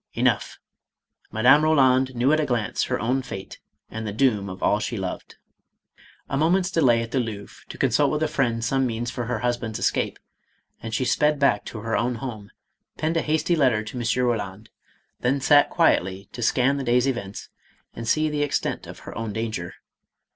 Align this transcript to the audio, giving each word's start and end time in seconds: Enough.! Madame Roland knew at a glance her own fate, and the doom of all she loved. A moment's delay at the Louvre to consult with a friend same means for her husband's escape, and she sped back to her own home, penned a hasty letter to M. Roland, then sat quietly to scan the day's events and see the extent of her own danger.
Enough.! 0.15 0.57
Madame 1.31 1.63
Roland 1.63 2.15
knew 2.15 2.33
at 2.33 2.39
a 2.39 2.45
glance 2.47 2.85
her 2.85 2.99
own 2.99 3.21
fate, 3.21 3.59
and 3.91 4.07
the 4.07 4.11
doom 4.11 4.49
of 4.49 4.63
all 4.63 4.79
she 4.79 4.97
loved. 4.97 5.35
A 6.27 6.35
moment's 6.35 6.71
delay 6.71 7.03
at 7.03 7.11
the 7.11 7.19
Louvre 7.19 7.63
to 7.69 7.77
consult 7.77 8.09
with 8.09 8.23
a 8.23 8.27
friend 8.27 8.65
same 8.65 8.87
means 8.87 9.11
for 9.11 9.25
her 9.25 9.37
husband's 9.45 9.77
escape, 9.77 10.17
and 10.81 10.91
she 10.91 11.05
sped 11.05 11.37
back 11.37 11.65
to 11.65 11.81
her 11.81 11.95
own 11.95 12.15
home, 12.15 12.49
penned 12.97 13.15
a 13.17 13.21
hasty 13.21 13.55
letter 13.55 13.83
to 13.83 13.99
M. 13.99 14.25
Roland, 14.25 14.71
then 15.19 15.39
sat 15.39 15.69
quietly 15.69 16.29
to 16.31 16.41
scan 16.41 16.77
the 16.77 16.83
day's 16.83 17.05
events 17.07 17.49
and 17.93 18.07
see 18.07 18.27
the 18.27 18.41
extent 18.41 18.87
of 18.87 19.01
her 19.01 19.15
own 19.15 19.31
danger. 19.33 19.75